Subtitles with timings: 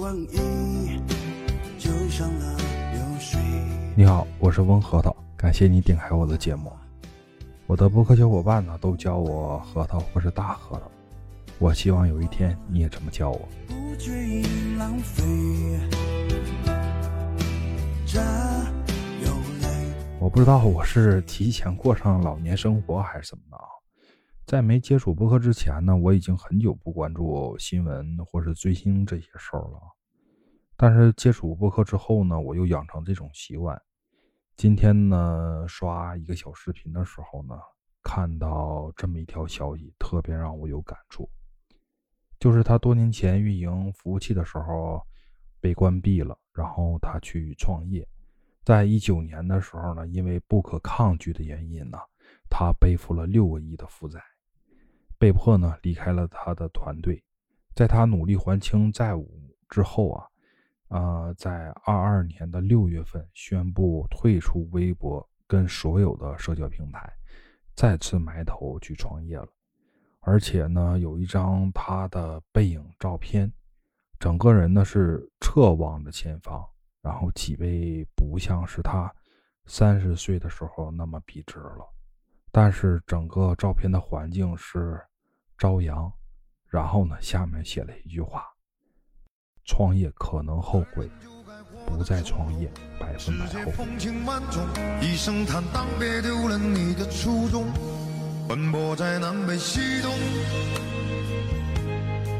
[0.00, 0.98] 光阴
[1.78, 3.38] 就像那流水。
[3.94, 6.72] 你好，我是温核桃，感谢你点开我的节目。
[7.66, 10.90] 我的播客小伙伴呢，都叫我核桃或是大核桃。
[11.58, 13.46] 我希望有一天你也这么叫我。
[20.18, 23.68] 我不知道我是提前过上老年生活还是怎么的啊。
[24.50, 29.80] 在没接触播客之前呢，我已经很久不关注新闻或是追星这些事儿了。
[30.76, 33.80] 但是接触播客之后呢，我又养成这种习惯。
[34.56, 37.54] 今天呢，刷一个小视频的时候呢，
[38.02, 41.30] 看到这么一条消息，特别让我有感触。
[42.40, 45.00] 就是他多年前运营服务器的时候
[45.60, 48.04] 被关闭了，然后他去创业。
[48.64, 51.98] 在一九年的时候呢，因为不可抗拒的原因呢，
[52.50, 54.20] 他背负了六个亿的负债。
[55.20, 57.22] 被迫呢离开了他的团队，
[57.74, 59.30] 在他努力还清债务
[59.68, 60.26] 之后啊，
[60.88, 67.12] 呃，在二二年的六月份宣布退出微博跟所有的社交平台，
[67.76, 69.46] 再次埋头去创业了。
[70.20, 73.52] 而且呢，有一张他的背影照片，
[74.18, 76.66] 整个人呢是侧望着前方，
[77.02, 79.14] 然后脊背不像是他
[79.66, 81.86] 三十岁的时候那么笔直了，
[82.50, 84.98] 但是整个照片的环境是。
[85.60, 86.10] 朝阳，
[86.70, 87.14] 然后呢？
[87.20, 88.46] 下面写了一句话
[89.66, 91.06] ：“创业可能后悔，
[91.86, 92.66] 不再创业
[92.98, 94.66] 百分百后悔。”风情万种
[95.02, 97.66] 一声坦荡，别丢了你的初衷。
[98.48, 100.10] 奔波在南北西东，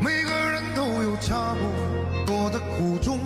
[0.00, 3.18] 每个人都有掐不过的苦衷，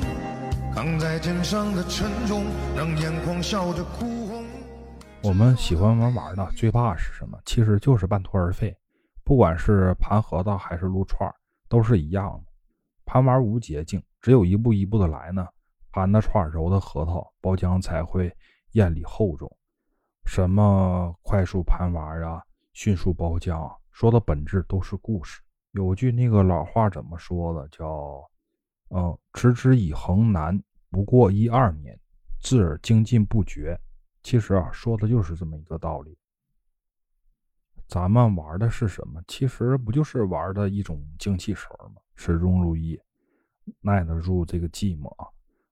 [0.75, 2.43] 扛在肩上的沉重，
[2.77, 4.45] 让眼眶笑着哭红。
[5.23, 7.39] 我们喜欢玩玩的，最怕是什么？
[7.45, 8.77] 其实就是半途而废。
[9.27, 11.35] 不管是盘核桃还是撸串儿
[11.69, 12.53] 都是一样的。
[13.05, 15.45] 盘玩无捷径，只有一步一步的来呢。
[15.91, 18.33] 盘的串揉的核桃，包浆才会
[18.75, 19.51] 艳丽厚重。
[20.27, 22.41] 什么快速盘玩啊，
[22.73, 25.43] 迅速包浆，啊说的本质都是故事。
[25.73, 27.67] 有句那个老话怎么说的？
[27.69, 28.23] 叫
[28.95, 31.99] “嗯，持之以恒难，不过一二年，
[32.41, 33.77] 自而精进不绝”。
[34.23, 36.17] 其实啊，说的就是这么一个道理。
[37.89, 39.23] 咱们玩的是什么？
[39.29, 42.01] 其实不就是玩的一种精气神吗？
[42.17, 43.01] 始终如一，
[43.81, 45.09] 耐得住这个寂寞。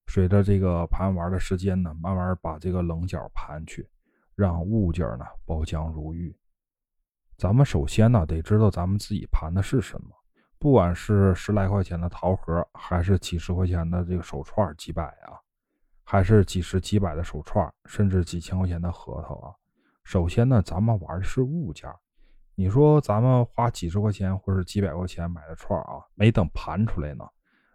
[0.07, 3.89] 随着这个盘玩的时间呢，慢慢把这个棱角盘去，
[4.37, 6.35] 让物件呢包浆如玉。
[7.37, 10.11] 咱们首先呢得知道咱们自己盘的是什么，
[10.61, 15.35] 不管是十来块钱的桃核，还是几十块钱的这个手串几百啊，
[16.05, 19.53] 还是几十几百的手串，甚至几千块钱的核桃啊。
[20.05, 21.91] 首先呢，咱们玩的是物件。
[22.57, 27.25] 你说咱们花几十块钱或者几百块钱买的串啊，没等盘出来呢，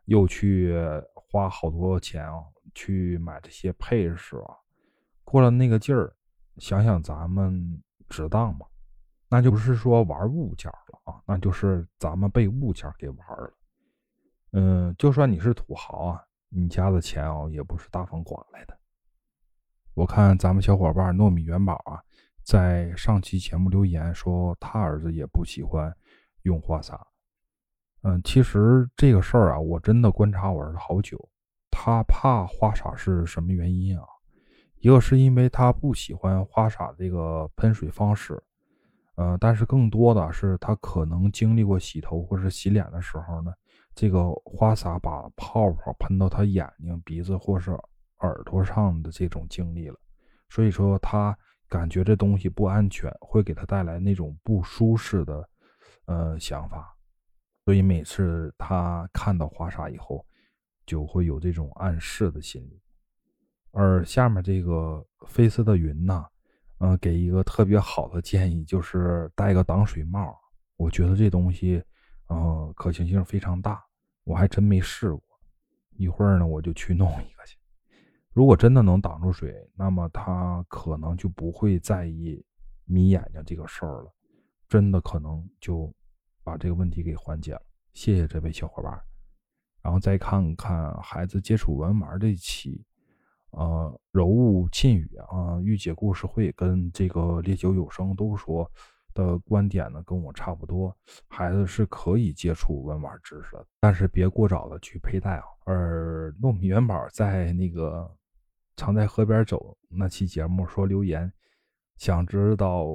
[0.06, 0.74] 又去
[1.14, 2.42] 花好多钱啊
[2.74, 4.56] 去买这些配饰啊，
[5.26, 6.16] 过了那个劲儿，
[6.58, 8.66] 想想咱们值当吗？
[9.28, 13.54] 那就不是说玩物件了啊，那就是咱们被物件给玩了。
[14.54, 18.80] 嗯，就算你是土豪啊，你家的钱啊也不是大风刮来的。
[19.94, 22.02] 我看咱们小伙伴糯米元宝啊。
[22.50, 25.96] 在上期节目留言说，他儿子也不喜欢
[26.42, 27.00] 用花洒。
[28.02, 31.30] 嗯，其实这个事儿啊，我真的观察我儿子好久。
[31.70, 34.04] 他怕花洒是什么原因啊？
[34.80, 38.42] 一个是因为他不喜欢花洒这个喷水方式，
[39.14, 43.54] 呃，但是更多的是他可能经历过洗头或者洗脸的时候呢，
[43.94, 47.74] 这个花洒把泡泡喷到他眼睛、鼻子或是
[48.22, 50.00] 耳朵上的这种经历了，
[50.50, 51.38] 所以说他。
[51.70, 55.50] 感觉这东西不安全，会给他带来那种不舒适的，
[56.06, 56.98] 呃想法，
[57.64, 60.26] 所以每次他看到花洒以后，
[60.86, 62.82] 就会有这种暗示的心理。
[63.72, 66.26] 而下面这个飞丝的云呢，
[66.80, 70.36] 嗯，给一个特别好的建议，就是戴个挡水帽。
[70.76, 71.84] 我觉得这东西，
[72.30, 73.80] 嗯，可行性非常大，
[74.24, 75.22] 我还真没试过。
[75.92, 77.59] 一会儿呢，我就去弄一个去。
[78.40, 82.42] 如果真的能挡住水，那么他可能就不会在意
[82.86, 84.14] 眯眼睛这个事儿了，
[84.70, 85.94] 真的可能就
[86.42, 87.62] 把这个问题给缓解了。
[87.92, 88.98] 谢谢这位小伙伴。
[89.82, 92.82] 然后再看看孩子接触文玩这期，
[93.50, 98.72] 呃，柔雾沁雨啊，御姐故事会跟这个烈酒有声都说
[99.14, 100.96] 的观点呢，跟我差不多。
[101.28, 105.44] 孩子是可以接触文玩知识的，但是别过早的去佩戴啊。
[105.66, 108.10] 而糯米元宝在那个。
[108.80, 111.30] 常在河边走那期节目说留言，
[111.98, 112.86] 想知道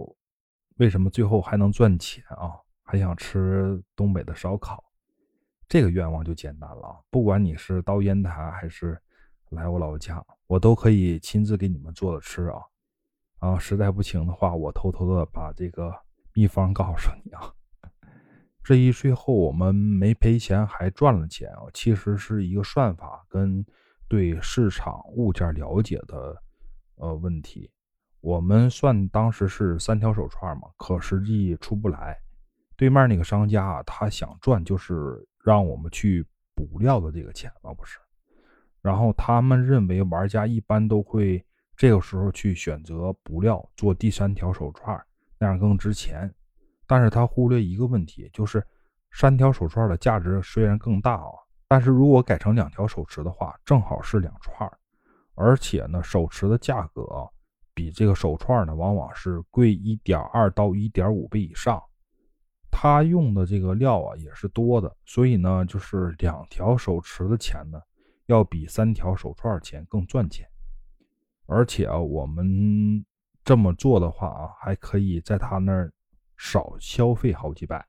[0.78, 2.56] 为什么最后还能赚钱啊？
[2.82, 4.82] 还想吃东北的烧烤。
[5.68, 8.98] 这个愿望就简单了，不管你是到烟台还是
[9.50, 12.58] 来我老家，我都可以亲自给你们做了吃啊。
[13.40, 15.94] 啊，实在不行的话，我偷偷的把这个
[16.32, 17.52] 秘方告诉你啊。
[18.62, 23.62] 这一税后我们没赔钱，还赚了钱啊，其实是一个算法跟
[24.08, 26.36] 对市场物件了解的
[26.96, 27.70] 呃问题。
[28.20, 32.18] 我们算当时是三条手串嘛，可实际出不来。
[32.76, 37.98] 对面那个商家啊，他想赚就是让我们去补料的这个钱嘛，不是？
[38.80, 41.44] 然后他们认为玩家一般都会
[41.76, 44.98] 这个时候去选择补料做第三条手串，
[45.38, 46.32] 那样更值钱。
[46.86, 48.66] 但是他忽略一个问题，就是
[49.12, 51.32] 三条手串的价值虽然更大啊，
[51.74, 54.70] 但是如果改成两条手持的话，正好是两串，
[55.34, 57.26] 而且呢，手持的价格啊。
[57.74, 61.82] 比这个手串呢，往往是贵一点二到一点五倍以上。
[62.70, 67.80] 它用的这个料啊，也是多的，所以呢，就是两条手持的钱呢，
[68.26, 70.48] 要比三条手串钱更赚钱。
[71.46, 73.04] 而且啊，我们
[73.44, 75.92] 这么做的话啊，还可以在他那儿
[76.36, 77.84] 少消费好几百。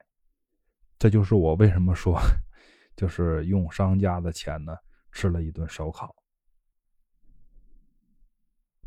[0.98, 2.20] 这就是我为什么说，
[2.95, 4.75] 就是用商家的钱呢，
[5.12, 6.15] 吃了一顿烧烤。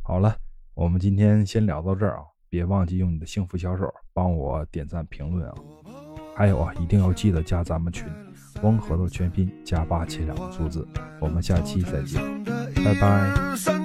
[0.02, 0.37] 好了。
[0.75, 2.22] 我们今天先聊到这儿啊！
[2.49, 5.55] 别忘记用你的幸福小手帮我点赞评论啊！
[6.37, 8.06] 还有啊，一定要记得加咱们群，
[8.62, 10.87] 温和的全拼加八七两个数字。
[11.20, 12.22] 我们下期再见，
[12.76, 13.78] 拜拜。